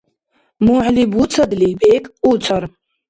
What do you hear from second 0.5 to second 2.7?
МухӀли буцадли, бекӀ уцар.